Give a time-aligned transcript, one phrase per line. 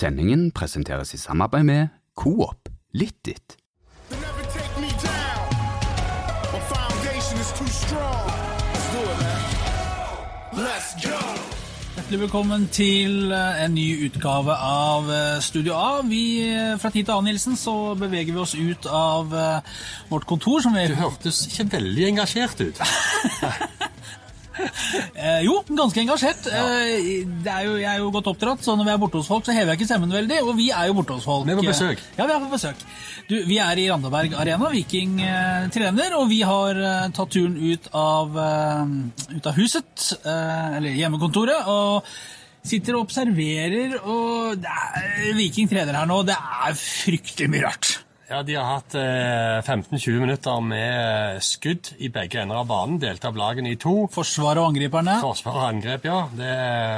[0.00, 3.56] Sendingen presenteres i samarbeid med Coop Litt ditt.
[11.90, 16.00] Hjertelig velkommen til eh, en ny utgave av eh, Studio A.
[16.08, 19.36] Vi, eh, fra tid til annen, Nilsen, så beveger vi oss ut av
[20.08, 20.64] vårt kontor.
[20.64, 22.80] Som vi, Du hørtes ikke veldig engasjert ut.
[25.14, 26.48] eh, jo, ganske engasjert.
[26.50, 29.30] Eh, det er jo, jeg er jo godt oppdratt, så når vi er borte hos
[29.30, 30.40] folk, så hever jeg ikke stemmen veldig.
[30.46, 31.46] Og vi er jo borte hos folk.
[31.48, 32.02] Vi er på besøk.
[32.18, 32.84] Ja, vi er på besøk.
[33.30, 34.72] Du, vi er i Randaberg Arena.
[34.74, 40.10] Viking eh, trener, og vi har eh, tatt turen ut av, eh, ut av huset,
[40.24, 41.70] eh, eller hjemmekontoret.
[41.70, 42.10] og
[42.60, 46.20] Sitter og observerer, og det er, Viking trener her nå.
[46.28, 47.94] Det er fryktelig mye rart.
[48.30, 53.00] Ja, De har hatt eh, 15-20 minutter med skudd i begge ender av banen.
[53.02, 54.04] Delt av lagene i to.
[54.14, 55.16] Forsvaret og angriperne.
[55.18, 56.20] Forsvar og angrep, ja.
[56.38, 56.50] Det,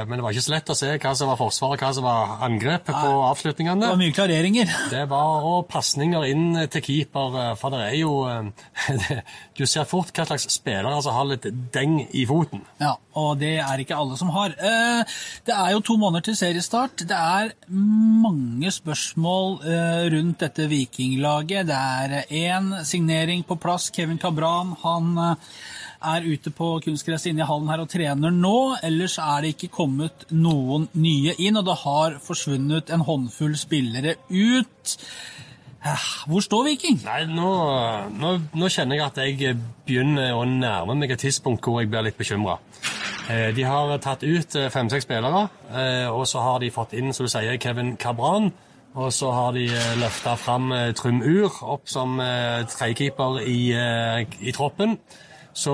[0.05, 2.05] men det var ikke så lett å se hva som var forsvar og hva som
[2.05, 3.89] var angrep på Det avslutningene.
[3.95, 4.75] var mye klareringer.
[4.93, 8.53] Det var òg pasninger inn til keeper, eh, for det er jo eh,
[9.01, 9.17] det,
[9.57, 12.61] Du ser fort hva slags spillere som har litt deng i foten.
[12.81, 14.53] Ja, og det er ikke alle som har.
[14.61, 15.01] Eh,
[15.49, 17.07] Det er jo to måneder til seriestart.
[17.09, 21.22] Det er mange spørsmål eh, rundt dette vikinglaget.
[21.23, 23.89] Det er én signering på plass.
[23.95, 25.35] Kevin Cabran han eh,
[26.13, 28.75] er ute på kunstgresset inne i hallen her og trener nå.
[28.83, 34.17] Ellers er det ikke kommet noen nye inn, og det har forsvunnet en håndfull spillere
[34.29, 34.97] ut.
[35.83, 36.99] Eh, Hvor står Viking?
[37.07, 37.53] Nei, nå,
[38.19, 39.55] nå, nå kjenner jeg at jeg
[39.87, 42.59] begynner å nærme meg et tidspunkt hvor jeg blir litt bekymra.
[43.23, 47.23] De har tatt ut eh, fem-seks spillere, eh, og så har de fått inn som
[47.23, 48.51] du sier, Kevin Cabran.
[48.93, 49.65] Og så har de
[49.97, 52.19] løfta fram eh, Trym Ur opp som
[52.69, 54.99] trekeeper i, eh, i troppen.
[55.53, 55.73] Så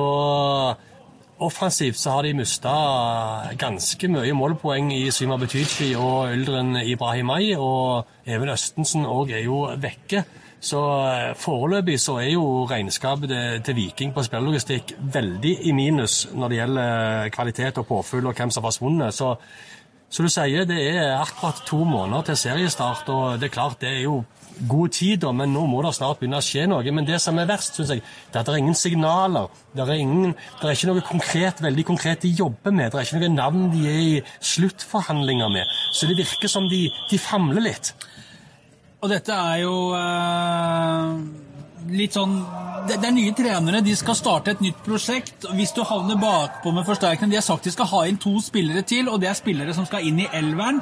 [1.40, 2.74] offensivt så har de mista
[3.60, 9.66] ganske mye målpoeng i Syma Betychi og Yldren Ibrahimai, og Even Østensen òg er jo
[9.80, 10.24] vekke.
[10.60, 13.36] Så eh, foreløpig så er jo regnskapet
[13.68, 18.52] til Viking på spillelogistikk veldig i minus når det gjelder kvalitet og påfyll og hvem
[18.52, 19.16] som har forsvunnet.
[19.16, 19.36] Så,
[20.10, 23.92] så du sier det er akkurat to måneder til seriestart, og det er klart det
[23.92, 24.24] er jo
[24.68, 26.94] god tid, men nå må det snart begynne å skje noe.
[26.96, 29.48] Men det som er verst, synes jeg, det er at det er ingen signaler.
[29.76, 32.90] Det er, ingen, det er ikke noe konkret, veldig konkret de jobber med.
[32.92, 34.16] Det er ikke noe navn de er i
[34.52, 35.78] sluttforhandlinger med.
[35.94, 37.94] Så det virker som de, de famler litt.
[39.00, 41.49] Og dette er jo eh,
[41.88, 42.46] litt sånn
[42.90, 45.46] det, er nye trenere, de skal starte et nytt prosjekt.
[45.54, 48.82] Hvis du havner bakpå med forsterkning De har sagt de skal ha inn to spillere
[48.88, 50.80] til, og det er spillere som skal inn i elveren.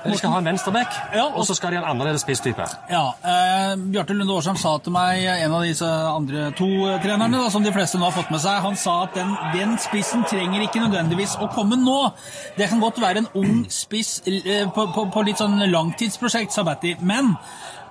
[0.00, 2.64] De skal ha en venstreback, Ja, og- og så skal de ha en annerledes spisstype.
[2.90, 6.64] Ja, eh, Bjarte Lunde Årsheim sa til meg, en av disse andre to
[7.02, 9.76] trenerne, da, som de fleste nå har fått med seg, han sa at den, den
[9.78, 12.12] spissen trenger ikke nødvendigvis å komme nå.
[12.56, 16.62] Det kan godt være en ung spiss eh, på, på, på litt sånn langtidsprosjekt, sa
[16.62, 16.96] Batty.
[17.00, 17.36] Men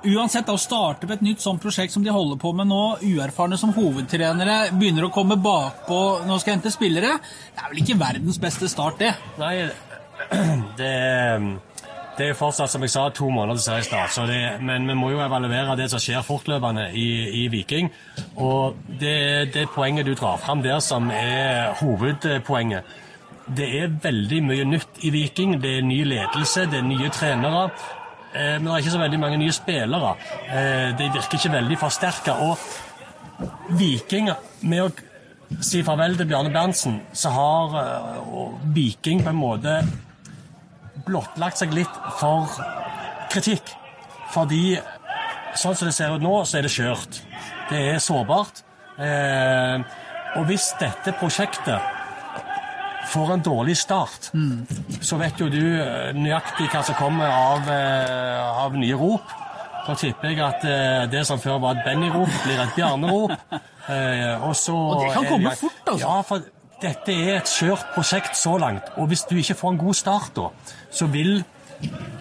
[0.03, 2.83] uansett, da, å starte på et nytt sånt prosjekt som de holder på med nå,
[3.03, 7.17] uerfarne som hovedtrenere, begynner å komme bakpå nå skal hente spillere,
[7.55, 9.15] det er vel ikke verdens beste start, det.
[9.41, 9.55] Nei,
[10.79, 10.93] det,
[12.19, 14.17] det er fortsatt, som jeg sa, to måneder til seriestart.
[14.27, 17.09] Det, men vi må jo evaluere det som skjer fortløpende i,
[17.43, 17.91] i Viking.
[18.43, 22.97] Og det det poenget du drar fram der som er hovedpoenget.
[23.49, 25.55] Det er veldig mye nytt i Viking.
[25.63, 27.69] Det er ny ledelse, det er nye trenere.
[28.33, 30.15] Eh, Men det er ikke så veldig mange nye spillere.
[30.49, 32.35] Eh, de virker ikke veldig forsterka.
[32.45, 32.57] Og
[33.79, 34.29] Viking,
[34.61, 38.39] med å si farvel til Bjarne Berntsen, så har eh,
[38.75, 39.79] Viking på en måte
[41.07, 42.49] blottlagt seg litt for
[43.31, 43.73] kritikk.
[44.33, 44.77] Fordi
[45.57, 47.21] sånn som det ser ut nå, så er det skjørt.
[47.69, 48.61] Det er sårbart.
[48.99, 49.81] Eh,
[50.37, 51.97] og hvis dette prosjektet
[53.09, 54.29] får en dårlig start,
[55.01, 59.35] så vet jo du eh, nøyaktig hva som kommer av, eh, av nye rop.
[59.87, 63.35] Da tipper jeg at eh, det som før var et Benny-rop, blir et Bjarne-rop.
[63.89, 66.03] Eh, og, så Og det kan komme fort, altså.
[66.05, 66.43] Ja, for
[66.79, 68.91] dette er et skjørt prosjekt så langt.
[69.01, 70.51] Og hvis du ikke får en god start da,
[70.93, 71.39] så vil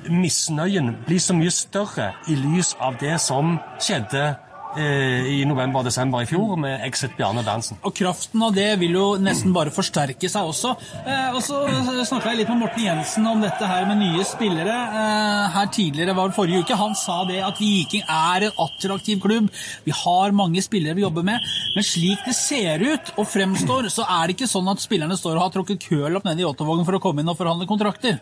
[0.09, 4.31] misnøyen bli så mye større i lys av det som skjedde
[4.77, 7.79] i november-desember i fjor med Exit Bjarne Berntsen.
[7.89, 10.75] Og kraften av det vil jo nesten bare forsterke seg også.
[11.01, 11.63] Eh, og så
[12.07, 14.75] snakka jeg litt med Morten Jensen om dette her med nye spillere.
[14.75, 16.79] Eh, her tidligere var det forrige uke.
[16.79, 19.49] Han sa det at Viking er en attraktiv klubb.
[19.87, 21.47] Vi har mange spillere vi jobber med.
[21.75, 25.39] Men slik det ser ut og fremstår, så er det ikke sånn at spillerne står
[25.39, 28.21] og har tråkket køl opp ned i Ottavågen for å komme inn og forhandle kontrakter.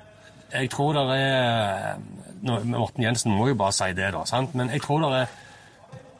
[0.53, 1.97] Jeg tror det er
[2.47, 4.23] Morten Jensen må jo bare si det, da.
[4.29, 4.55] sant?
[4.55, 5.35] Men jeg tror det er,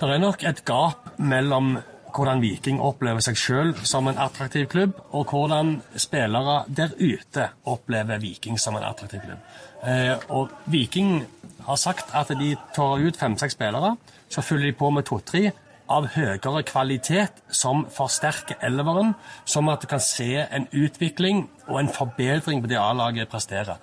[0.01, 1.77] det er nok et gap mellom
[2.17, 8.21] hvordan Viking opplever seg sjøl som en attraktiv klubb, og hvordan spillere der ute opplever
[8.21, 9.43] Viking som en attraktiv klubb.
[9.85, 11.27] Eh, og Viking
[11.67, 13.97] har sagt at de tar ut fem-seks spillere,
[14.29, 15.51] så fyller de på med to-tre
[15.93, 19.15] av høyere kvalitet som forsterker elveren,
[19.45, 23.77] som at du kan se en utvikling og en forbedring på det A-laget presterer.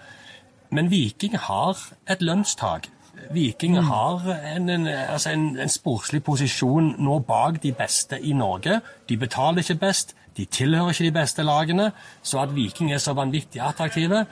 [0.73, 1.77] Men Viking har
[2.09, 2.89] et lønnstak.
[3.31, 4.25] Viking har
[4.55, 8.79] en, en, altså en, en sportslig posisjon nå bak de beste i Norge.
[9.09, 11.91] De betaler ikke best, de tilhører ikke de beste lagene.
[12.23, 14.25] Så at Viking er så vanvittig attraktive,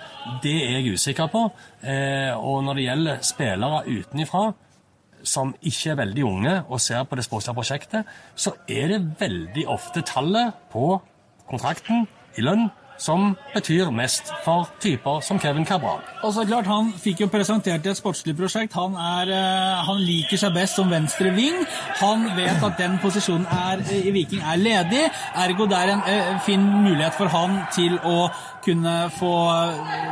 [0.43, 1.45] det er jeg usikker på.
[1.83, 4.43] Eh, og når det gjelder spillere utenifra,
[5.23, 9.67] som ikke er veldig unge og ser på det sportslige prosjektet, så er det veldig
[9.69, 10.95] ofte tallet på
[11.49, 12.07] kontrakten
[12.37, 12.69] i lønn
[13.01, 16.01] som betyr mest for typer som Kevin Cabral.
[16.23, 18.73] Og så klart, Han fikk jo presentert et sportslig prosjekt.
[18.73, 21.65] Han, er, eh, han liker seg best som venstre ving.
[21.99, 25.03] Han vet at den posisjonen er, eh, i Viking er ledig.
[25.35, 28.29] Ergo det er en eh, fin mulighet for han til å
[28.63, 29.33] kunne få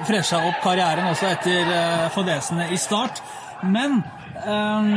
[0.07, 3.21] fresha opp karrieren også etter fadesene i start.
[3.63, 4.03] Men
[4.45, 4.87] ehm,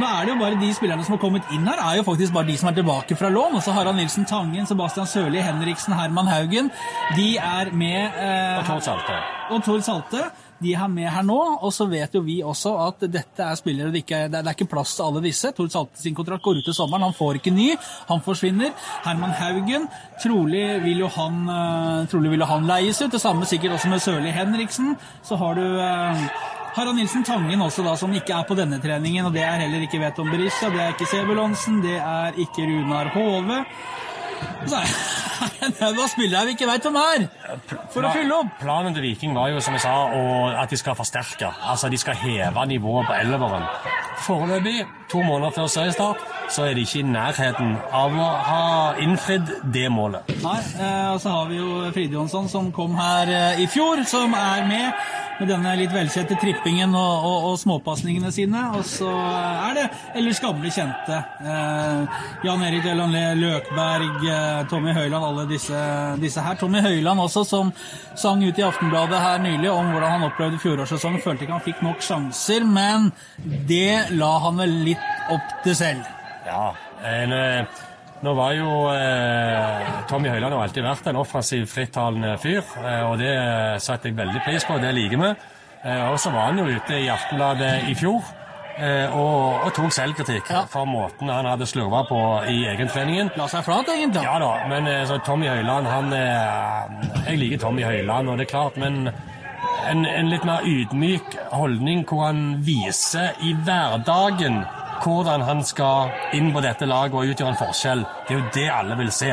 [0.00, 2.34] nå er det jo bare de spillerne som har kommet inn her, er jo faktisk
[2.36, 3.58] bare de som er tilbake fra lån.
[3.58, 6.72] Også Harald Nilsen Tangen, Sebastian Sørli, Henriksen, Herman Haugen.
[7.16, 9.20] De er med uh, Og Tor Salte.
[9.50, 10.26] og Tor Salte.
[10.62, 13.92] De er med her nå, og så vet jo vi også at dette er spillere
[13.92, 15.52] det, ikke, det er ikke plass til alle disse.
[15.52, 17.68] Tor Salte sin kontrakt går ut til sommeren, han får ikke ny,
[18.08, 18.72] han forsvinner.
[19.04, 19.84] Herman Haugen,
[20.22, 23.12] trolig vil jo han, eh, trolig vil jo han leies ut.
[23.12, 24.96] Det samme sikkert også med Sørli Henriksen.
[25.22, 26.24] Så har du eh,
[26.76, 29.24] Harald Nilsen Tangen også, da, som ikke er på denne treningen.
[29.24, 33.08] og Det er heller ikke Veton Berisha, det er ikke Sebulonsen, det er ikke Runar
[33.14, 33.62] Hove.
[34.68, 34.92] Så er
[35.60, 37.26] det en haug av spillere vi ikke veit hvem er,
[37.92, 38.54] for å fylle opp.
[38.62, 39.94] Planen til Viking var jo, som jeg sa,
[40.62, 41.50] at de skal forsterke.
[41.66, 43.66] Altså, de skal heve nivået på elveren.
[44.26, 48.64] Foreløpig, to måneder før seriestart, så er de ikke i nærheten av å ha
[49.02, 50.32] innfridd det målet.
[50.42, 54.02] Nei, eh, og så har vi jo Fride Jonsson som kom her eh, i fjor,
[54.08, 55.06] som er med
[55.36, 58.62] med denne litt velkjente trippingen og, og, og småpasningene sine.
[58.76, 59.86] Og så er det
[60.16, 61.18] ellers gamle kjente.
[61.44, 65.80] Eh, Jan Erik Delanlé, Løkberg, eh, Tommy Høiland, alle disse,
[66.22, 66.58] disse her.
[66.60, 67.72] Tommy Høiland også, som
[68.18, 71.22] sang ut i Aftenbladet her nylig om hvordan han opplevde fjorårssesongen.
[71.24, 73.10] Følte ikke han fikk nok sjanser, men
[73.68, 76.06] det la han vel litt opp til selv.
[76.46, 76.70] Ja,
[77.02, 77.82] en, eh,
[78.24, 83.18] nå var jo eh, Tommy Høiland har alltid vært en offensiv, frittalende fyr, eh, og
[83.20, 83.34] det
[83.84, 85.34] setter jeg veldig pris på, det liker vi.
[85.86, 88.24] Eh, og så var han jo ute i Aftenbladet i fjor
[89.12, 90.64] og, og tok selvkritikk Ja.
[90.68, 92.18] for måten han hadde slurva på
[92.52, 93.30] i egentreningen.
[93.36, 94.22] La seg flat, egentlig.
[94.26, 98.46] Ja da, men eh, så Tommy Høiland, han eh, Jeg liker Tommy Høiland, og det
[98.46, 99.08] er klart, men
[99.90, 104.64] en, en litt mer ydmyk holdning hvor han viser i hverdagen
[105.04, 108.04] hvordan han skal inn på dette laget og utgjøre en forskjell.
[108.26, 109.28] Det er jo det alle vil se.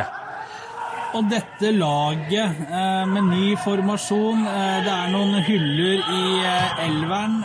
[1.13, 7.35] Og dette laget eh, med ny formasjon eh, Det er noen hyller i eh, elveren.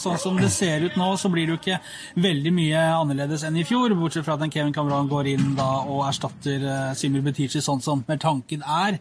[0.00, 1.78] Sånn som det ser ut nå, så blir det jo ikke
[2.24, 3.94] veldig mye annerledes enn i fjor.
[3.98, 7.84] Bortsett fra at en Kevin Cameron går inn da og erstatter eh, Simir Betici sånn
[7.84, 8.98] som tanken er.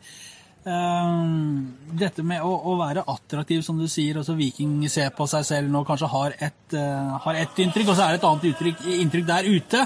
[0.62, 1.12] Eh,
[1.98, 5.72] dette med å, å være attraktiv, som du sier, altså Viking ser på seg selv
[5.74, 9.26] nå, kanskje har ett uh, et inntrykk, og så er det et annet inntrykk, inntrykk
[9.28, 9.82] der ute.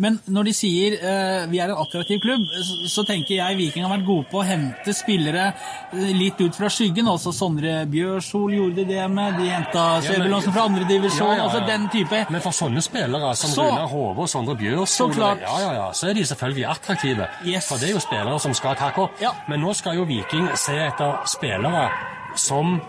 [0.00, 3.84] Men når de sier uh, vi er en attraktiv klubb, så, så tenker jeg Viking
[3.84, 7.10] har vært gode på å hente spillere eh, litt ut fra skyggen.
[7.10, 9.36] Også Sondre Bjørsol gjorde det med.
[9.40, 11.26] De henta Sebulonsen fra andredivisjon.
[11.26, 11.48] Ja, ja, ja.
[11.48, 12.22] Altså den type.
[12.30, 15.90] Men for sånne spillere som Så- Runar Hove og Sondre Bjørsol, Så ja, ja, ja,
[15.92, 17.28] så er de selvfølgelig attraktive.
[17.44, 17.68] Yes.
[17.68, 19.20] For det er jo spillere som skal takke opp.
[19.22, 19.34] Ja.
[19.50, 20.19] Men nå skal jo Viking
[20.56, 21.90] se etter spillere
[22.36, 22.80] som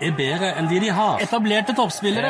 [0.00, 1.18] er bedre enn de de har.
[1.18, 2.28] Etablerte toppspillere.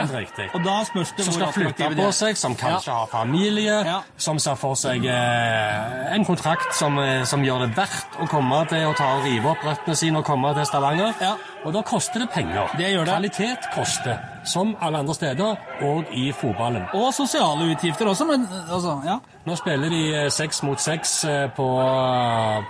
[0.54, 3.98] Og da spørs det som skal flytte på seg, som kanskje har familie, Ja.
[4.16, 8.62] som ser for seg eh, en kontrakt som, eh, som gjør det verdt å komme
[8.68, 11.12] til å ta og rive opp røttene sine og komme til Stavanger.
[11.20, 11.34] Ja.
[11.66, 12.70] Og da koster det penger.
[12.78, 13.12] Det gjør det.
[13.18, 16.86] Kvalitet koster, som alle andre steder, og i fotballen.
[16.94, 19.18] Og sosiale utgifter også, men altså, ja.
[19.44, 21.68] Nå spiller de eh, seks mot seks eh, på,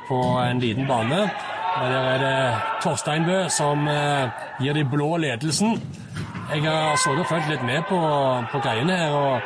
[0.09, 1.28] på en liten bane.
[1.77, 5.79] Og Der er det Torsteinbø som eh, gir de blå ledelsen.
[6.55, 7.99] Jeg har sittet og fulgt litt med på,
[8.53, 9.13] på greiene her.
[9.13, 9.41] og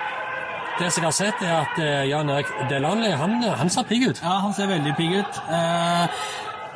[0.79, 4.09] Det som jeg har sett, er at eh, Jan Erik Delanley han, han ser pigg
[4.09, 4.23] ut.
[4.23, 5.43] Ja, han ser veldig pigg ut.
[5.51, 6.23] Eh,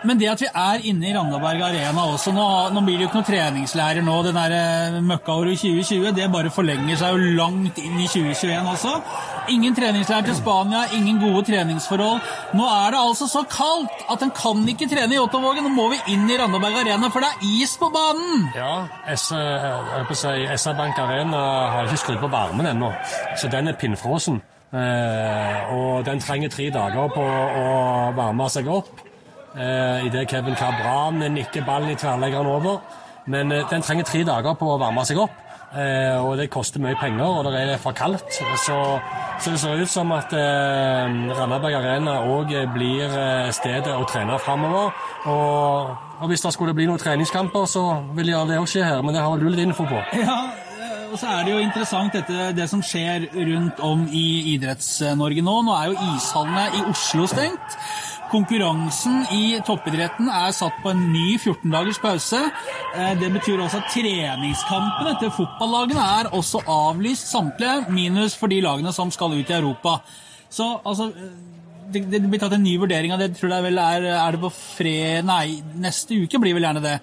[0.04, 3.08] men det at vi er inne i Randaberg Arena også Nå, nå blir det jo
[3.08, 4.16] ikke noen treningslærer nå.
[4.26, 8.94] Den der eh, møkkaåret 2020 det bare forlenger seg jo langt inn i 2021 også.
[9.54, 12.20] Ingen treningslærer til Spania, ingen gode treningsforhold.
[12.58, 15.64] Nå er det altså så kaldt at en kan ikke trene i Jåttåvågen.
[15.66, 18.50] Nå må vi inn i Randaberg Arena, for det er is på banen!
[18.58, 18.74] Ja,
[19.08, 21.40] jeg holdt å si, SR Bank Arena
[21.72, 22.92] har ikke skrudd på varmen ennå,
[23.40, 24.42] så den er pinnfrosen.
[24.76, 27.68] Eh, og den trenger tre dager på å
[28.16, 29.06] varme seg opp.
[29.56, 32.80] Eh, Idet Kevin Cabran nikker ballen i tverrleggeren over.
[33.26, 35.42] Men eh, den trenger tre dager på å varme seg opp.
[35.76, 38.28] Eh, og det koster mye penger, og det er for kaldt.
[38.32, 38.76] Så,
[39.42, 44.38] så det ser ut som at eh, Randaberg Arena òg blir eh, stedet å trene
[44.44, 44.92] framover.
[45.26, 47.82] Og, og hvis det skulle bli noen treningskamper, så
[48.16, 49.02] vil gjerne det òg skje her.
[49.04, 50.00] Men det har du litt info på.
[50.22, 50.38] Ja,
[50.78, 55.44] eh, og så er det jo interessant dette, det som skjer rundt om i Idretts-Norge
[55.44, 55.58] nå.
[55.66, 57.80] Nå er jo ishallene i Oslo stengt.
[58.30, 62.40] Konkurransen i toppidretten er satt på en ny 14 dagers pause.
[62.96, 68.60] Eh, Det betyr også at treningskampene til fotballagene er også avlyst samtlige, minus for de
[68.64, 70.00] lagene som skal ut i Europa.
[70.50, 71.10] Så altså
[71.92, 73.32] det, det blir tatt en ny vurdering av det.
[73.38, 75.24] Tror er, vel er, er det på fred...
[75.28, 76.96] Nei, neste uke blir vel gjerne det.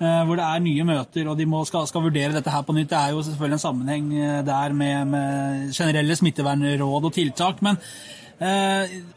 [0.00, 2.76] eh, Hvor det er nye møter, og de må, skal, skal vurdere dette her på
[2.76, 2.90] nytt.
[2.92, 7.62] Det er jo selvfølgelig en sammenheng eh, der med, med generelle smittevernråd og tiltak.
[7.64, 8.25] Men eh,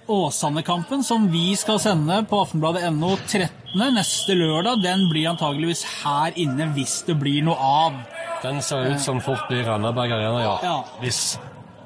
[0.08, 3.50] Åsane-kampen, som vi skal sende på Aftenbladet.no 13.
[3.94, 8.00] neste lørdag, den blir antageligvis her inne hvis det blir noe av.
[8.44, 10.56] Den ser ut som fort blir Randaberg Arena, ja.
[10.64, 10.78] Ja.
[11.02, 11.38] Hvis,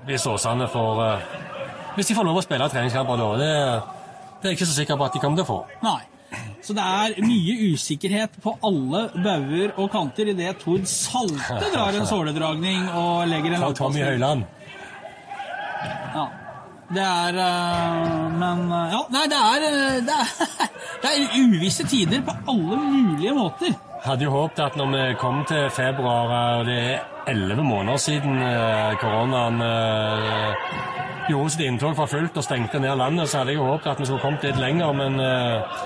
[0.06, 1.28] hvis Åsane får eh,
[1.96, 3.30] Hvis de får lov å spille treningskamper da.
[3.42, 3.52] Det,
[4.42, 5.60] det er jeg ikke så sikker på at de kommer til å få.
[5.86, 6.02] Nei.
[6.63, 12.08] Så det er mye usikkerhet på alle bauger og kanter idet Tord Salte drar en
[12.13, 14.06] såledragning og legger en Fra Tommy.
[14.06, 14.46] Høiland.
[16.13, 16.30] Ja.
[16.94, 20.28] Det er øh, Men øh, Ja, nei, det er, øh, det er
[21.04, 23.74] Det er uvisse tider på alle mulige måter.
[24.04, 27.98] Hadde jo håpet at når vi kom til februar, eh, og det er elleve måneder
[27.98, 30.54] siden eh, koronaen eh,
[31.30, 34.00] gjorde sitt inntog for fullt og stengte ned landet, så hadde jeg jo håpet at
[34.00, 35.82] vi skulle kommet litt lenger, men eh,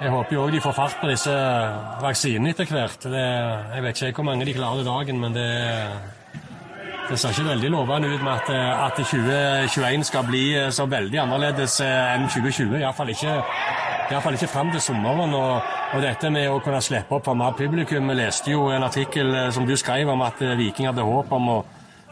[0.00, 1.34] jeg håper jo òg de får fart på disse
[2.02, 3.06] vaksinene etter hvert.
[3.10, 3.26] Det,
[3.74, 5.48] jeg vet ikke hvor mange de klarer i dagen, men det,
[7.08, 10.86] det ser ikke veldig lovende ut med at, eh, at 2021 skal bli eh, så
[10.86, 12.76] veldig annerledes eh, enn 2020.
[12.82, 15.34] Iallfall ikke, i hvert fall ikke fram til sommeren.
[15.34, 15.62] Og,
[15.94, 19.32] og dette med å kunne slippe opp for mer publikum Vi leste jo en artikkel
[19.52, 21.58] som du skrev om at Viking hadde håp om å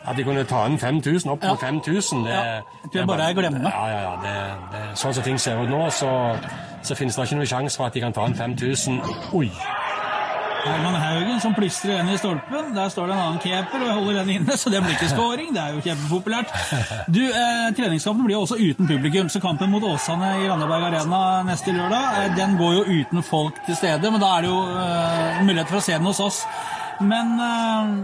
[0.06, 1.48] at de kunne ta inn 5000, opp Ja.
[1.48, 2.24] mot 5000.
[2.24, 2.60] Det, Ja,
[2.92, 3.72] det er bare å glemme.
[3.74, 4.12] Ja, ja, ja.
[4.22, 4.34] Det,
[4.72, 6.38] det, sånn som ting ser ut nå, så,
[6.82, 9.00] så finnes det ikke noen sjanse for at de kan ta inn 5000.
[9.34, 9.50] Oi!
[10.66, 12.72] Herman Haugen som plystrer den i stolpen.
[12.76, 15.52] Der står det en annen keeper og holder den inne, så det blir ikke scoring.
[15.54, 16.52] Det er jo kjempepopulært.
[17.12, 21.22] Du, eh, Treningskampen blir jo også uten publikum, så kampen mot Åsane i Randaberg Arena
[21.46, 24.60] neste lørdag, eh, den går jo uten folk til stede, men da er det jo
[24.84, 26.42] eh, mulighet for å se den hos oss.
[27.00, 27.94] Men eh,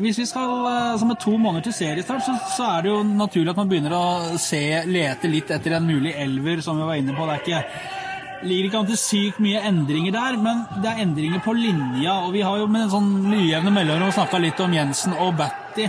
[0.00, 3.00] hvis vi skal, altså som er to måneder til seriestart, så, så er det jo
[3.06, 4.04] naturlig at man begynner å
[4.38, 7.26] se, lete litt etter en mulig elver, som vi var inne på.
[7.26, 7.98] Det er ikke
[8.42, 12.20] ligger ikke an til sykt mye endringer der, men det er endringer på linja.
[12.26, 15.88] Og vi har jo med en sånn ujevne mellomrom snakka litt om Jensen og Batty.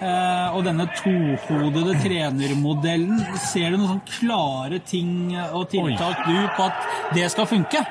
[0.00, 3.20] Eh, og denne tohodede trenermodellen.
[3.42, 7.82] Ser du noen sånn klare ting og tiltak du på at det skal funke?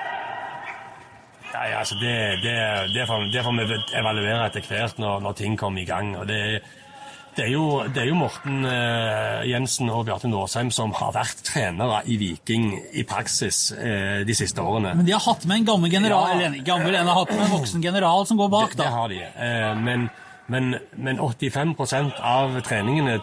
[1.49, 2.55] Ja, ja, altså det, det,
[2.95, 6.15] det, får, det får vi evaluere etter hvert når, når ting kommer i gang.
[6.17, 6.61] og det,
[7.35, 11.41] det er, jo, det er jo Morten eh, Jensen og Bjarte Nåsheim som har vært
[11.47, 14.95] trenere i Viking i praksis eh, de siste årene.
[14.99, 16.35] Men de har hatt med en gammel general, Ja.
[16.35, 18.91] eller en gammel, en har hatt med en voksen general som går bak, Det, det
[18.93, 19.21] har de.
[19.23, 20.09] Eh, men,
[20.47, 21.75] men, men 85
[22.19, 23.19] av treningene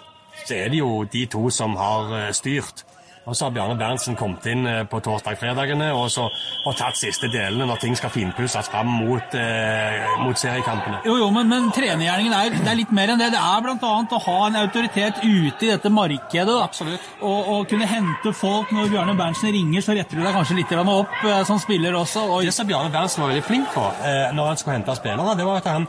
[0.47, 2.85] så er det jo de to som har eh, styrt.
[3.27, 7.27] Og så har Bjarne Berntsen kommet inn eh, på torsdag-fredagene og, så- og tatt siste
[7.33, 11.01] delene når ting skal finpusses fram mot, eh, mot seriekampene.
[11.09, 13.33] Jo, jo, men, men trenergjerningen er, er litt mer enn det.
[13.35, 13.93] Det er bl.a.
[14.15, 16.47] å ha en autoritet ute i dette markedet.
[16.47, 16.61] Da.
[16.69, 17.11] Absolutt.
[17.21, 20.77] Og, og kunne hente folk når Bjarne Berntsen ringer, så retter du deg kanskje litt
[20.87, 22.23] opp eh, som spiller også.
[22.31, 25.35] Og, Det som Bjarne Berntsen var veldig flink på eh, når han skulle hente spillere,
[25.37, 25.89] det var at han,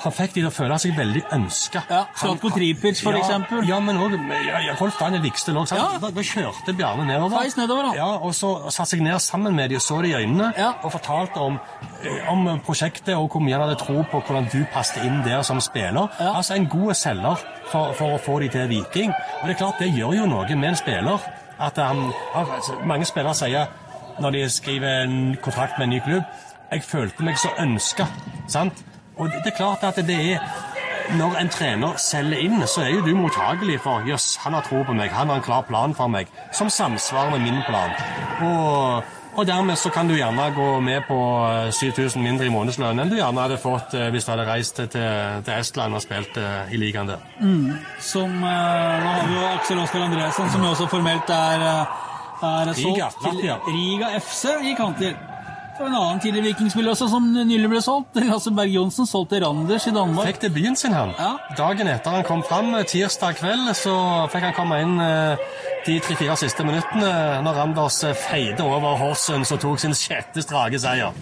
[0.00, 1.82] han fikk de til å føle seg veldig ønska.
[1.90, 3.64] Ja, Zlatko Tripic, for ja, eksempel.
[3.68, 5.72] Ja, men òg ja, Rolf Daniel Vikstøl òg.
[5.76, 5.88] Ja.
[6.00, 7.36] Da, da kjørte Bjarne nedover.
[7.42, 7.92] Feis nedover, da.
[7.98, 10.72] Ja, og så satte seg ned sammen med de og så de i øynene Ja.
[10.82, 11.58] og fortalte om,
[12.02, 15.42] eh, om prosjektet og hvor mye han hadde tro på hvordan du passet inn der
[15.46, 16.08] som spiller.
[16.20, 16.34] Ja.
[16.36, 19.12] Altså en god selger for, for å få de til Viking.
[19.12, 21.30] Og det er klart, det gjør jo noe med en spiller.
[21.60, 23.66] At han, altså, mange spillere sier
[24.20, 26.24] når de skriver en kontrakt med en ny klubb
[26.70, 28.06] Jeg følte meg så ønska.
[29.16, 30.38] Og det det er klart at det er
[31.18, 34.82] når en trener selger inn, så er jo du mottagelig for jøss, han har tro
[34.86, 37.94] på meg, han har en klar plan for meg, som samsvarer med min plan.
[38.46, 43.02] Og, og dermed så kan du gjerne gå med på eh, 7000 mindre i månedslønn
[43.02, 46.38] enn du gjerne hadde fått eh, hvis du hadde reist til, til, Estland og spilt
[46.40, 47.26] eh, i ligaen der.
[47.98, 51.98] som eh, Nå har vi jo Aksel Oskar Andresen, som jo også formelt er, eh,
[52.52, 55.18] er Riga, solgt til Riga FC, gikk han til.
[55.80, 58.18] Og en annen tidligere vikingspiller også som nylig ble solgt.
[58.28, 60.28] Lasse Berg Johnsen, solgt til Randers i Danmark.
[60.28, 61.14] Fikk debuten sin, han.
[61.16, 61.32] Ja.
[61.56, 63.96] Dagen etter han kom fram, eh, tirsdag kveld, så
[64.32, 65.40] fikk han komme inn eh,
[65.86, 70.80] de tre-fire siste minuttene når Randers eh, feide over Horsens og tok sin sjette strake
[70.82, 71.16] seier.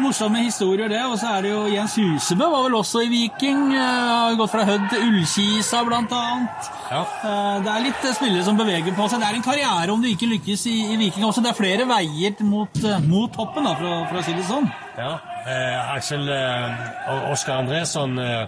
[0.00, 1.00] Morsomme historier, det.
[1.04, 3.74] Og så er det jo Jens Husebø var vel også i Viking.
[3.74, 6.70] eh, Har gått fra Hødd til Ullkisa, blant annet.
[6.90, 7.02] Ja.
[7.02, 9.20] Eh, Det er litt eh, spillere som beveger på seg.
[9.20, 11.42] Det er en karriere om du ikke lykkes i, i Viking også.
[11.44, 14.70] Det er flere veier mot, mot toppen, da, for, for å si det sånn.
[14.98, 15.12] Ja,
[15.46, 18.46] eh, Aksel eh, og Oskar Andresson eh,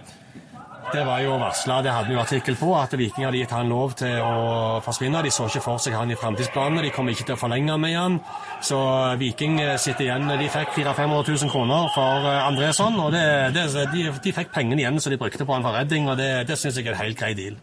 [0.92, 3.70] Det var jo varsla, det hadde vi jo artikkel på, at Viking hadde gitt han
[3.72, 5.22] lov til å forsvinne.
[5.24, 6.84] De så ikke for seg han i framtidsplanene.
[6.84, 8.18] De kom ikke til å forlenge med han.
[8.64, 8.78] Så
[9.20, 13.24] Viking eh, sitter igjen De fikk 400 500 000 kroner for eh, Andresson, og det,
[13.56, 16.30] det, de, de fikk pengene igjen som de brukte på han for redding, og det,
[16.50, 17.58] det syns jeg er en helt grei deal.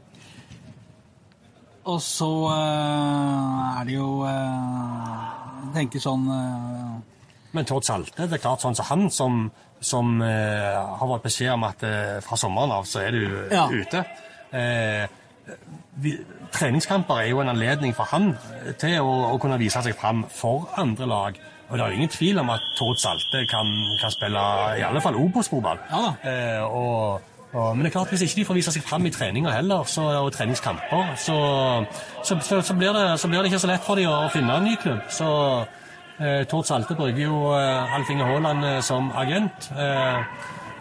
[1.89, 5.21] Og så eh, er det jo eh,
[5.61, 7.10] Jeg tenker sånn eh,
[7.51, 9.39] Men Tord Salte, det er klart sånn som han, som,
[9.83, 13.55] som eh, har fått beskjed om at eh, fra sommeren av så er du eh,
[13.55, 13.65] Ja.
[13.71, 14.03] ute.
[14.55, 15.07] Eh,
[16.01, 16.13] vi,
[16.55, 18.29] treningskamper er jo en anledning for han
[18.61, 21.41] eh, til å, å kunne vise seg fram for andre lag.
[21.71, 23.67] Og det er jo ingen tvil om at Tord Salte kan,
[23.99, 24.45] kan spille
[24.79, 25.79] i alle fall Obos-fotball.
[25.91, 26.01] Ja.
[26.27, 29.11] Eh, og, og, men det er klart, hvis ikke de får vise seg fram i
[29.11, 31.37] treninger heller, så, og treningskamper, så,
[32.23, 34.55] så, så, så, blir det, så blir det ikke så lett for dem å finne
[34.59, 35.03] en ny klubb.
[35.11, 35.27] Så
[36.21, 39.71] eh, Tord Salte bruker jo eh, Alf Inge Haaland eh, som agent.
[39.73, 40.21] Eh,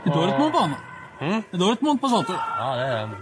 [0.06, 0.76] I Dortmund på han.
[1.20, 2.36] dårlig Dortmund på Salte.
[2.58, 3.18] ja, det,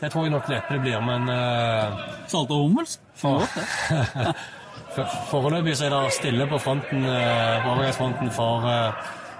[0.00, 1.98] det tror jeg nok neppe det blir, men eh,
[2.30, 3.00] Salte og hummelsk.
[3.22, 4.34] Godt, det.
[4.94, 8.92] For- Foreløpig så er det stille på fronten, eh, på overgangsfronten for, eh,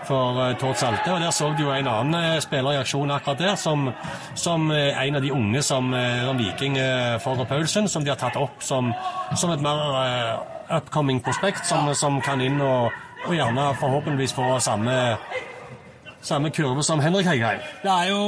[0.09, 1.13] for eh, Tord Salte.
[1.13, 3.91] Og der så du jo en annen eh, spiller i aksjon akkurat der, som,
[4.39, 8.39] som eh, en av de unge som, som Viking eh, Paulsen, som de har tatt
[8.41, 8.93] opp som,
[9.37, 10.41] som et mer
[10.79, 12.91] upcoming prospekt, som, som kan inn og,
[13.27, 14.97] og gjerne forhåpentligvis få samme,
[16.21, 17.63] samme kurve som Henrik Heigheim.
[17.85, 18.21] Det er jo,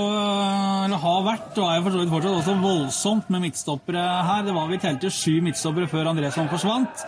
[0.87, 4.47] eller har vært, og er jo for så vidt fortsatt også voldsomt med midtstoppere her.
[4.49, 7.05] Det var Vi telte sju midtstoppere før Andresson forsvant.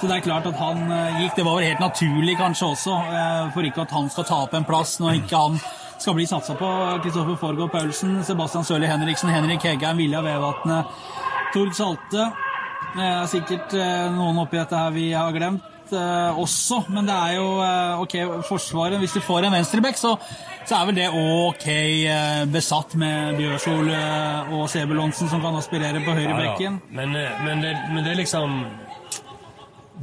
[0.00, 1.36] Så det er klart at han øh, gikk.
[1.36, 4.54] Det var vel helt naturlig kanskje også, øh, for ikke at han skal ta opp
[4.54, 5.58] en plass når ikke han
[5.98, 6.68] skal bli satsa på.
[7.02, 11.00] Kristoffer Forgård Paulsen, Sebastian Sørli Henriksen, Henrik Heggheim, Vilja Vevatnet,
[11.54, 12.28] Tord Salte.
[12.94, 17.14] Det er sikkert øh, noen oppi dette her vi har glemt eh, også, men det
[17.16, 18.14] er jo eh, ok,
[18.48, 20.14] Forsvaret Hvis du får en venstreback, så,
[20.64, 26.00] så er vel det ok eh, besatt med Bjørsol eh, og Sebulonsen som kan aspirere
[26.04, 26.80] på høyrebekken.
[26.80, 28.62] Ja, men, eh, men, det, men det er liksom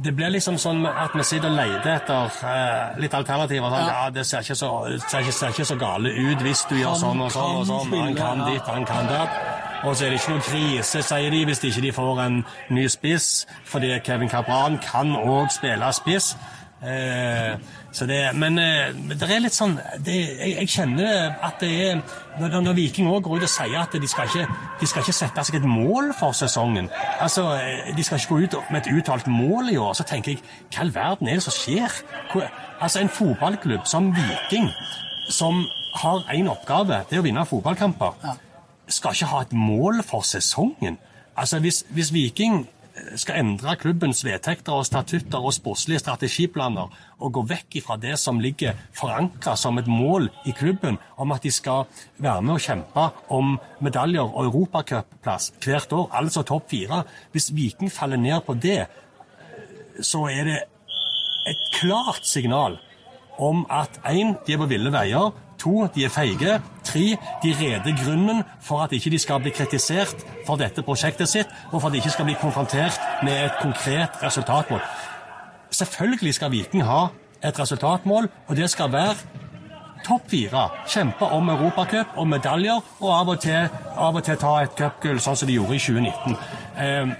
[0.02, 3.70] Det blir liksom sånn at vi sitter og leter etter eh, litt alternativer.
[3.70, 4.04] Sånn, Ja.
[4.04, 4.10] ja.
[4.10, 4.70] Det ser ikke, så,
[5.08, 7.56] ser, ikke, ser ikke så gale ut hvis du gjør sånn og sånn.
[7.62, 7.94] og sånn.
[8.00, 8.50] han kan ja.
[8.50, 9.38] ditt, han kan datt.
[9.84, 12.38] Og så er det ikke noe krise, sier de, hvis de ikke får en
[12.76, 13.46] ny spiss.
[13.64, 16.34] Fordi Kevin Cabran kan òg spille spiss.
[16.82, 17.58] Eh,
[17.92, 22.02] så det, men eh, det er litt sånn det, jeg, jeg kjenner at det er
[22.36, 25.14] Når, når Viking også går ut og sier at de skal, ikke, de skal ikke
[25.16, 28.92] sette seg et mål for sesongen altså eh, De skal ikke gå ut med et
[28.92, 29.94] uttalt mål i år.
[29.96, 31.96] Så tenker jeg hva i all verden er det som skjer?
[32.76, 34.68] Altså En fotballklubb som Viking,
[35.32, 35.64] som
[35.96, 38.36] har én oppgave, det er å vinne fotballkamper,
[38.92, 41.00] skal ikke ha et mål for sesongen.
[41.36, 42.66] Altså Hvis, hvis Viking
[43.20, 48.40] skal endre klubbens vedtekter og statutter og sportslige strategiplaner og gå vekk fra det som
[48.40, 51.84] ligger forankra som et mål i klubben, om at de skal
[52.16, 53.06] være med og kjempe
[53.36, 57.02] om medaljer og europacupplass hvert år, altså topp fire.
[57.32, 58.86] Hvis Viking faller ned på det,
[60.00, 60.58] så er det
[61.46, 62.78] et klart signal
[63.38, 67.96] om at én, de er på ville veier, to, de er feige, tre, de reder
[68.04, 71.96] grunnen for at ikke de skal bli kritisert for dette prosjektet sitt, og for at
[71.96, 74.80] de ikke skal bli konfrontert med et konkret resultatmål.
[75.70, 77.06] Selvfølgelig skal Viking ha
[77.44, 79.16] et resultatmål, og det skal være
[80.06, 80.68] topp fire.
[80.88, 85.20] Kjempe om Europacup og medaljer, og av og til, av og til ta et cupgull,
[85.22, 86.36] sånn som de gjorde i 2019.
[86.76, 87.14] Eh,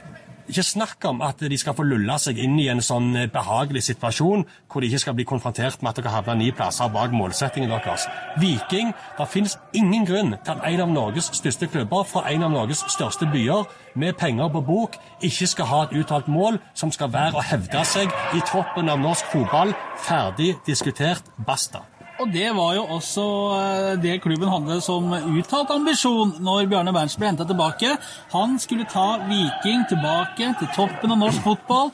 [0.49, 3.85] ikke snakk om at de skal få lulle seg inn i en sånn eh, behagelig
[3.89, 7.73] situasjon hvor de ikke skal bli konfrontert med at dere havner ni plasser bak målsettingen
[7.73, 8.07] deres.
[8.43, 12.55] Viking, det finnes ingen grunn til at en av Norges største klubber fra en av
[12.55, 17.13] Norges største byer med penger på bok ikke skal ha et uttalt mål som skal
[17.13, 19.75] være å hevde seg i toppen av norsk fotball.
[20.07, 21.25] Ferdig diskutert.
[21.47, 21.87] Basta.
[22.21, 23.25] Og det var jo også
[23.57, 27.97] eh, det klubben hadde som uttalt ambisjon når Bjarne Berntsen ble henta tilbake.
[28.33, 31.93] Han skulle ta Viking tilbake til toppen av norsk fotball.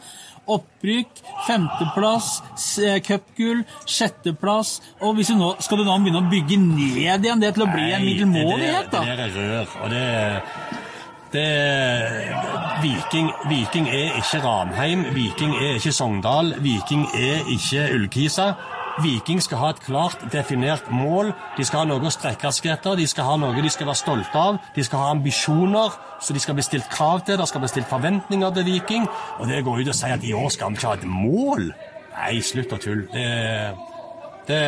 [0.52, 2.30] Opprykk, femteplass,
[2.82, 4.76] eh, cupgull, sjetteplass.
[5.02, 7.72] Og hvis du nå, skal du nå begynne å bygge ned igjen det til å
[7.74, 9.02] bli en middelmådighet, da?
[9.02, 9.76] det der er rør.
[9.82, 10.06] Og det,
[11.32, 11.48] Det
[12.82, 18.50] Viking, Viking er ikke Ranheim, Viking er ikke Sogndal, Viking er ikke Ullkisa.
[19.00, 21.32] Viking skal ha et klart definert mål.
[21.56, 24.00] De skal ha noe å strekke seg etter, de skal ha noe de skal være
[24.02, 24.58] stolte av.
[24.76, 27.38] De skal ha ambisjoner, så de skal bli stilt krav til.
[27.40, 29.08] Det skal bli stilt forventninger til Viking.
[29.40, 31.72] Og det går ut og sier at i år skal vi ikke ha et mål.
[32.12, 33.06] Nei, slutt å tulle.
[33.12, 33.28] Det,
[34.48, 34.60] det,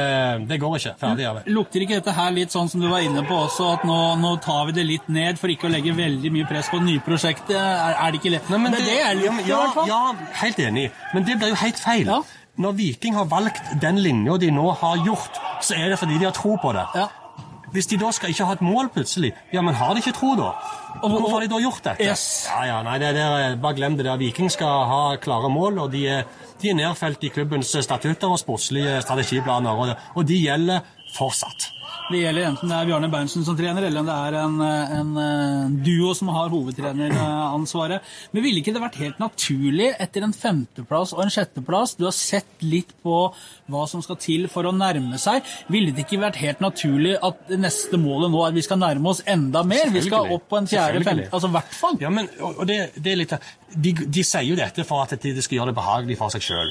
[0.48, 0.94] det går ikke.
[1.00, 1.42] Ferdig av det.
[1.52, 4.36] Lukter ikke dette her litt sånn som du var inne på også, at nå, nå
[4.44, 7.58] tar vi det litt ned for ikke å legge veldig mye press på nyprosjektet?
[7.58, 8.48] Er, er det ikke lett?
[8.54, 9.60] Nei, men det, det er litt, ja,
[9.90, 10.00] ja,
[10.40, 12.08] helt enig, men det blir jo helt feil.
[12.08, 12.22] Ja.
[12.56, 16.28] Når Viking har valgt den linja de nå har gjort, så er det fordi de
[16.28, 16.84] har tro på det.
[16.94, 17.08] Ja.
[17.74, 20.36] Hvis de da skal ikke ha et mål plutselig, ja, men har de ikke tro
[20.38, 20.52] da?
[21.02, 22.04] Og- Hvorfor har de da gjort dette?
[22.06, 22.46] Yes.
[22.46, 24.16] Ja, ja, nei, det, det, bare glem det der.
[24.20, 26.22] Viking skal ha klare mål, og de er,
[26.62, 30.86] de er nedfelt i klubbens statutter og sportslige strategiplaner, og, og de gjelder
[31.16, 31.72] fortsatt.
[32.10, 34.56] Det gjelder enten det er Bjarne Berntsen som trener, eller om det er en,
[34.98, 38.04] en, eh, duo som har hovedtreneransvaret.
[38.34, 41.96] Men ville ikke det vært helt naturlig etter en femteplass og en sjetteplass?
[41.98, 43.18] Du har sett litt på
[43.72, 45.44] hva som skal til for å nærme seg.
[45.72, 49.14] Ville det ikke vært helt naturlig at neste målet nå er at vi skal nærme
[49.14, 49.92] oss enda mer?
[49.94, 52.00] Vi skal opp på en fjerde, femte, altså i hvert fall.
[52.04, 53.38] Ja, men, og det, det er litt
[53.74, 56.70] de, de sier jo dette for at de skal gjøre det behagelig for seg sjøl.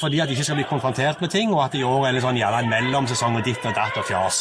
[0.00, 2.24] Fordi at de ikke skal bli konfrontert med ting, og at i år er det
[2.24, 4.33] sånn en mellomsesong og ditt og datt og fjas.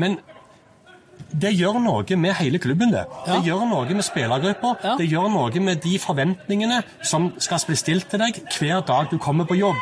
[0.00, 0.18] Men
[1.30, 3.04] det gjør noe med hele klubben, det.
[3.26, 3.36] Ja.
[3.36, 4.78] Det gjør noe med spillergrupper.
[4.84, 4.94] Ja.
[4.98, 9.18] Det gjør noe med de forventningene som skal bli stilt til deg hver dag du
[9.18, 9.78] kommer på jobb.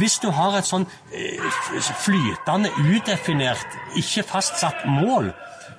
[0.00, 1.58] Hvis du har et sånn eh,
[2.02, 5.30] flytende, udefinert, ikke fastsatt mål,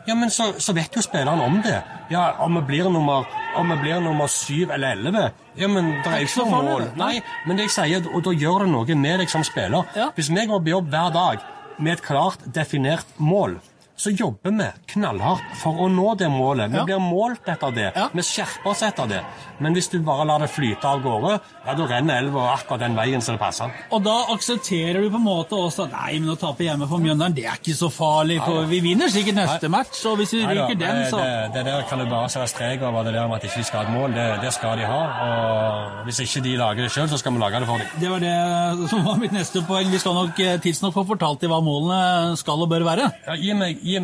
[0.08, 1.82] ja, men så, så vet jo spilleren om det.
[2.14, 3.26] Ja, Om vi blir nummer,
[3.60, 5.26] om vi blir nummer syv eller elleve
[5.60, 6.86] Ja, men det er ikke noe mål.
[6.96, 9.84] Nei, men det jeg sier, og da gjør det noe med deg som spiller.
[9.98, 10.08] Ja.
[10.16, 11.44] Hvis vi går på jobb hver dag
[11.78, 13.58] med et klart definert mål,
[13.98, 16.70] så jobber vi knallhardt for å nå det målet.
[16.72, 16.84] Vi Ja.
[16.86, 17.92] blir målt etter det.
[17.96, 18.10] Ja.
[18.14, 19.22] Vi skjerper oss etter det.
[19.60, 22.96] Men hvis du bare lar det flyte av gårde, ja, da renner elva akkurat den
[22.96, 23.72] veien som det passer.
[23.92, 27.00] Og da aksepterer du på en måte også at nei, men å tape hjemme for
[27.02, 30.44] Mjøndalen, det er ikke så farlig, for vi vinner sikkert neste match, og hvis vi
[30.46, 33.38] ryker den, så det, det der kan du bare sette strek over det der med
[33.42, 34.14] at ikke skal ha et mål.
[34.14, 35.02] Det, det skal de ha.
[35.26, 37.88] Og hvis ikke de lager det sjøl, så skal vi lage det for dem.
[38.00, 39.90] Det var det som var mitt neste poeng.
[39.92, 43.10] Vi skal nok eh, tidsnok få fortalt dem hva målene skal og bør være.
[43.28, 44.00] Ja, gi, meg, gi,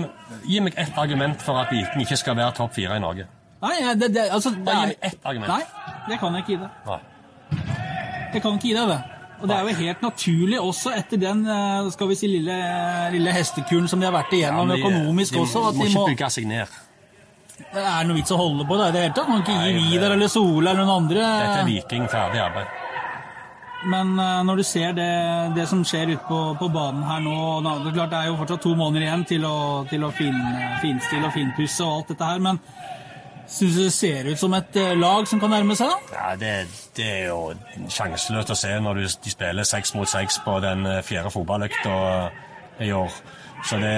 [0.50, 3.26] gi meg ett argument for at Viking ikke skal være topp fire i Norge.
[3.64, 5.52] Nei, det, det, altså, det Bare gi meg ett argument.
[5.54, 6.78] Nei, det kan jeg ikke gi deg.
[6.88, 7.02] Nei.
[8.34, 9.02] Jeg kan ikke gi deg det.
[9.44, 12.56] Og det er jo helt naturlig også etter den eh, skal vi si, lille,
[13.12, 15.64] lille hestekuren som de har vært igjennom Ja, de- økonomisk de også.
[15.68, 16.78] At de må de ikke bygge seg ned.
[17.74, 19.28] det er noe vits å holde på det i det hele tatt.
[19.34, 21.28] Man kan ikke gi Vidar eller Sola eller noen andre.
[21.44, 22.80] Dette er Viking ferdig arbeid.
[23.90, 25.12] Men eh, når du ser det,
[25.58, 28.40] det som skjer ute på, på banen her nå Det er klart det er jo
[28.40, 29.58] fortsatt to måneder igjen til å,
[29.90, 30.40] til å fin,
[30.84, 32.62] finstille og finpusse og alt dette her, men
[33.54, 35.92] syns du det ser ut som et eh, lag som kan nærme seg?
[35.92, 36.16] da?
[36.16, 36.54] Ja, det,
[36.96, 40.88] det er jo sjanseløst å se når du, de spiller seks mot seks på den
[40.88, 42.00] eh, fjerde fotballøkta
[42.84, 43.22] i år.
[43.68, 43.94] Så det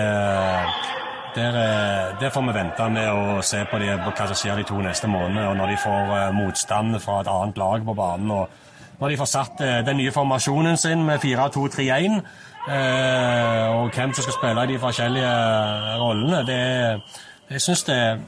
[1.35, 1.55] der,
[2.19, 4.77] der får vi vente med å se på, de, på hva som skjer de to
[4.79, 8.31] neste månedene, og når de får motstand fra et annet lag på banen.
[8.31, 8.64] og
[8.99, 12.19] når de får satt eh, den nye formasjonen sin med 4-2-3-1,
[12.69, 15.35] eh, og hvem som skal spille de forskjellige
[16.01, 16.61] rollene, det
[17.49, 18.21] jeg synes det er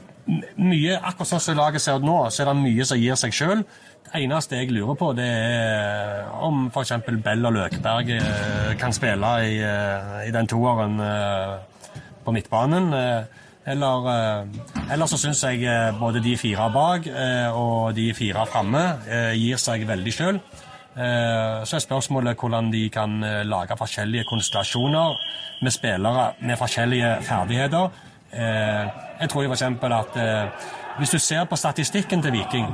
[0.60, 3.34] mye, akkurat sånn som laget ser ut nå, så er det mye som gir seg
[3.34, 3.62] sjøl.
[4.08, 6.94] Det eneste jeg lurer på, det er om f.eks.
[7.24, 11.58] Bell og Løkberg eh, kan spille i, eh, i den toeren eh,
[12.24, 12.92] på midtbanen.
[13.68, 18.46] Eller, eh, eller så syns jeg eh, både de fire bak eh, og de fire
[18.48, 18.84] framme
[19.36, 20.40] gir seg veldig sjøl.
[20.98, 25.12] Så er spørsmålet hvordan de kan lage forskjellige konstellasjoner
[25.62, 28.00] med spillere med forskjellige ferdigheter.
[28.32, 29.62] Jeg tror f.eks.
[29.62, 30.18] at
[30.98, 32.66] hvis du ser på statistikken til Viking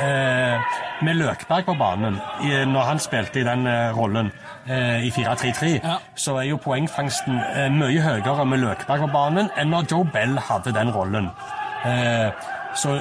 [0.00, 0.60] eh,
[1.04, 4.30] med Løkberg på banen i, når han spilte i den eh, rollen
[4.68, 5.96] eh, i 4-3-3, Ja.
[6.14, 10.38] så er jo poengfangsten eh, mye høyere med Løkberg på banen enn når Joe Bell
[10.48, 11.30] hadde den rollen.
[11.84, 12.30] Eh,
[12.76, 12.98] så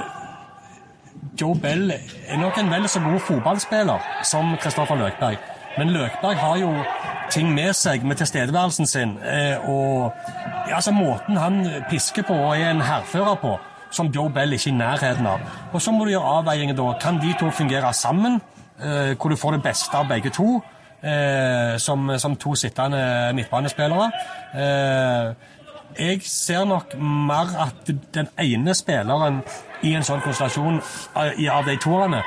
[1.42, 5.38] Joe Bell er nok en vel så god fotballspiller som Kristoffer Løkberg.
[5.78, 6.72] Men Løkberg har jo
[7.32, 10.12] ting med seg med tilstedeværelsen sin, eh, og
[10.68, 13.52] ja, altså måten han pisker på og er en hærfører på,
[13.92, 15.40] som Joe Bell ikke er i nærheten av.
[15.74, 16.92] Og så må du gjøre avveiingen da.
[17.02, 18.42] Kan de to fungere sammen,
[18.82, 20.62] eh, hvor du får det beste av begge to?
[21.04, 24.12] eh, som, som to sittende midtbanespillere.
[24.54, 25.34] Eh,
[26.00, 29.42] jeg ser nok mer at den ene spilleren
[29.84, 30.82] i en sånn konstellasjon
[31.18, 32.22] av, av de toerne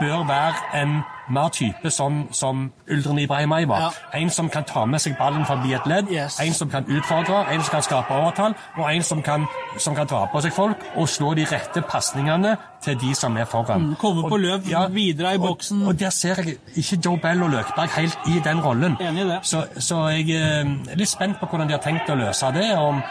[0.00, 1.00] bør være en
[1.30, 3.80] mer type som, som Uldren Ibrahimai var.
[3.80, 4.18] Ja.
[4.20, 6.40] En som kan ta med seg ballen forbi et ledd, Yes.
[6.40, 9.46] en som kan utfordre, en som kan skape overtall, og en som kan,
[9.78, 13.44] som kan dra på seg folk og slå de rette pasningene til de som er
[13.44, 13.80] foran.
[13.90, 15.86] Mm, komme på Og- løp, videre i boksen.
[15.86, 18.96] Og, der ser jeg ikke Joe Bell og Løkberg helt i den rollen.
[19.00, 19.38] Enig i det.
[19.42, 22.70] Så, så jeg eh, er litt spent på hvordan de har tenkt å løse det.
[22.78, 23.02] og om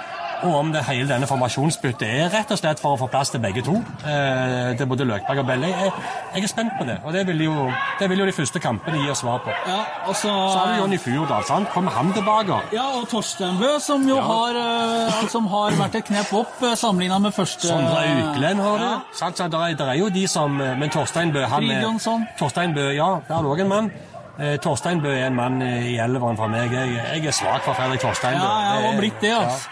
[0.44, 3.42] og om det hele denne formasjonsbyttet er rett og slett for å få plass til
[3.44, 3.76] begge to.
[4.08, 5.68] Eh, til både Løkberg og Belle.
[5.68, 5.92] Jeg,
[6.36, 7.68] jeg er spent på det, og det vil, jo,
[8.00, 9.54] det vil jo de første kampene gi oss svar på.
[9.68, 11.44] Ja, altså, så har du Jonny Furdal.
[11.48, 11.70] sant?
[11.74, 12.60] Kommer han tilbake?
[12.74, 14.22] Ja, og Torstein Bø, som jo Ja.
[14.28, 18.78] har, eh, som har vært et knepp opp uh, sammenligna med første Sondre Auklend har
[18.78, 18.84] du.
[18.84, 19.00] Ja.
[19.14, 19.38] Sant?
[19.38, 22.28] Så der, er- der er jo de som eh, Men Torstein Bø han er- Fridjonsson.
[22.40, 23.92] Torstein Bø, ja, der er det òg en mann.
[24.40, 26.72] Eh, Torstein Bø er en mann eh, i elveren fra meg.
[26.72, 28.46] Jeg, jeg er svak for Fredrik Torstein Bø.
[28.46, 29.68] Ja, jeg Det er- blitt det, altså.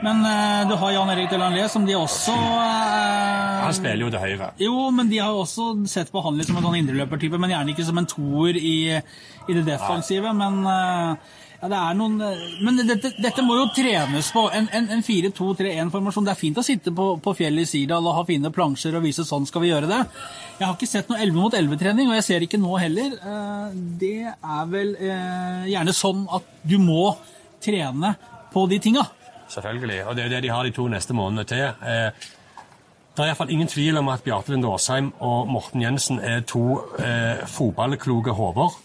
[0.00, 4.22] Men uh, du har Jan Erik Delanlé, som de også uh, Han spiller jo til
[4.22, 4.48] høyre.
[4.60, 7.52] Jo, men de har jo også sett på han litt som en sånn indreløpertype, men
[7.52, 10.32] gjerne ikke som en toer i, i det defensive.
[10.36, 12.16] Men uh, ja, det er noen
[12.64, 14.46] Men dette, dette må jo trenes på.
[14.56, 16.30] En, en, en 4-2-3-1-formasjon.
[16.30, 19.04] Det er fint å sitte på, på fjellet i Sirdal og ha fine plansjer og
[19.04, 20.00] vise sånn skal vi gjøre det.
[20.56, 23.20] Jeg har ikke sett noe 11 mot 11-trening, og jeg ser ikke nå heller.
[24.00, 27.14] Det er vel eh, gjerne sånn at du må
[27.60, 28.16] trene
[28.52, 29.04] på de tinga.
[29.50, 30.04] Selvfølgelig.
[30.06, 31.64] Og det er jo det de har de to neste månedene til.
[31.66, 32.28] Eh,
[33.10, 36.78] det er iallfall ingen tvil om at Bjarte Lund Aasheim og Morten Jensen er to
[36.98, 38.76] eh, fotballkloke hoder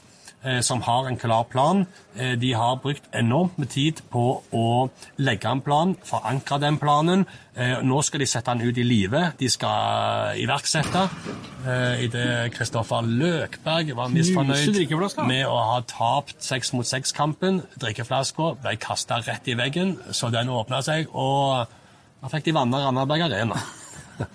[0.62, 1.86] som har en klar plan.
[2.16, 4.24] Eh, de har brukt enormt med tid på
[4.56, 4.68] å
[5.18, 7.26] legge en plan, forankre den planen.
[7.56, 9.22] Eh, nå skal de sette den ut i live.
[9.40, 11.06] De skal iverksette.
[11.66, 17.64] Eh, Idet Kristoffer Løkberg var misfornøyd med å ha tapt seks mot seks-kampen.
[17.82, 21.66] Drikkeflaska ble kasta rett i veggen, så den åpna seg, og
[22.22, 23.60] da fikk de vanna Randaberg Arena.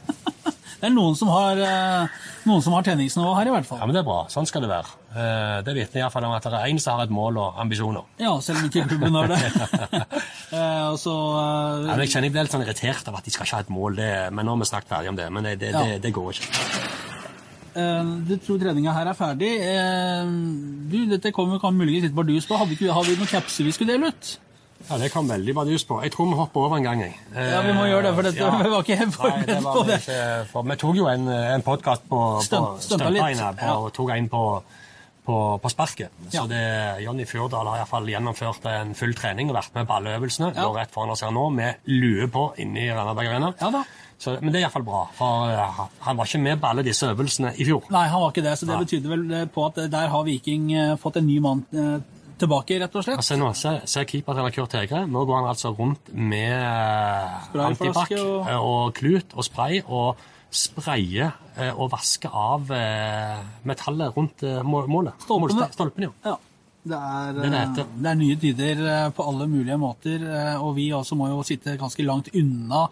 [0.80, 3.82] Det er noen som har, eh, noen som har tenningsnivå her, i hvert fall.
[3.82, 4.22] Ja, men det er bra.
[4.32, 4.96] Sånn skal det være.
[5.10, 8.04] Eh, Det vitner iallfall om at det er én som har et mål og ambisjoner.
[8.22, 9.40] Ja, selv om ikke klubben har det.
[11.02, 13.56] Så, eh, Ja, jeg kjenner jeg blir litt sånn irritert av at de skal ikke
[13.58, 15.26] ha et mål, det, men nå har vi snakket ferdig om det.
[15.32, 15.98] Men det, det, Ja.
[15.98, 16.68] det, går ikke.
[17.70, 19.50] Uh, du tror treninga her er ferdig.
[19.62, 20.30] Uh,
[20.90, 22.58] du, dette kommer kan muligens litt bardus på.
[22.70, 24.32] Vi, ikke, har vi noen capser vi skulle dele ut?
[24.88, 26.00] Ja, Det kom veldig bardus på.
[26.02, 27.00] Jeg tror vi hopper over en gang.
[27.04, 27.14] jeg.
[27.36, 29.98] Ja, vi må gjøre det, for dette- vi var ikke Nei, forberedt var på det.
[30.00, 33.74] ikke for- Vi tok jo en, en podkast på, Stunt- på på, ja.
[33.76, 34.42] og tok en på,
[35.26, 36.10] på, på sparket.
[36.30, 36.46] Så Ja.
[36.50, 36.60] det,
[37.04, 40.52] Jonny Fjordal har iallfall gjennomført en full trening og vært med på alle øvelsene.
[40.54, 40.64] Ja.
[40.66, 43.52] Går rett foran oss her nå med lue på inne i Randaberg Arena.
[43.60, 43.84] Ja da.
[44.20, 47.08] Så, men det er iallfall bra, for eh, han var ikke med på alle disse
[47.08, 47.86] øvelsene i fjor.
[47.88, 48.80] Nei, han var ikke det, så det ja.
[48.84, 50.66] betydde vel eh, på at eh, der har Viking
[51.00, 51.62] fått en ny mann
[52.40, 53.20] tilbake, rett og slett.
[53.20, 55.06] Altså nå, Se, se keepertrener Kurt Hegre.
[55.08, 56.52] Nå går han altså rundt med
[57.60, 58.48] antibac og...
[58.56, 65.18] og klut og spray og sprayer eh, og vaske av eh, metallet rundt eh, målet.
[65.24, 65.68] Stolpene.
[65.74, 66.32] Stolpene, ja.
[66.32, 66.38] Ja.
[66.80, 68.78] Det er, Det er det nye tider
[69.12, 70.22] på alle mulige måter,
[70.64, 72.86] og vi også må jo sitte ganske langt unna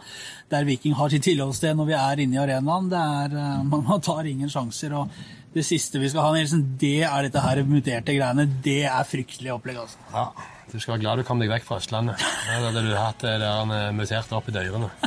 [0.53, 2.91] der Viking har sitt tilholdssted når vi er inne i arenaen.
[2.93, 5.09] Det er, man man tar ingen sjanser, og
[5.57, 8.45] det siste vi skal ha, Nielsen, det er dette her muterte greiene.
[8.61, 10.05] Det er fryktelig opplegg, altså.
[10.13, 10.29] ja.
[10.69, 12.21] Du skal være glad du kom deg vekk fra Østlandet.
[12.21, 14.93] Da hadde du hatt det der han eh, muterte opp i dørene.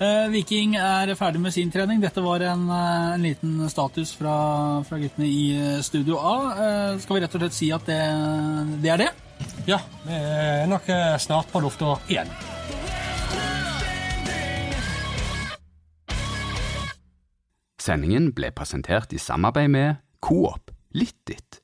[0.00, 1.98] Eh, Viking er ferdig med sin trening.
[2.00, 4.32] Dette var en, eh, en liten status fra,
[4.88, 6.32] fra guttene i Studio A.
[6.54, 7.98] Eh, skal vi rett og slett si at det,
[8.80, 9.10] det er det?
[9.68, 10.88] Ja, vi er nok
[11.20, 12.32] snart på lufta igjen.
[17.76, 21.59] Sendingen ble presentert i samarbeid med Coop Litt ditt.